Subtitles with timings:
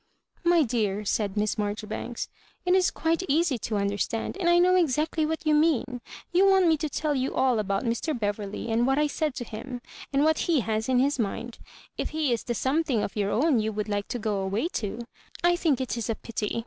[0.43, 2.27] "My dear," said Miss Marjoribanks,
[2.65, 6.01] "it is quite easy to understand, and I know exactly what you mean.
[6.31, 8.17] You want me to tell you all about Mr.
[8.19, 9.79] Beverley, and what I said to him,
[10.11, 11.59] and what he lias in his mind.
[11.99, 15.01] If he is the something of your own you would like to go away to,
[15.43, 16.59] I think it is a pity.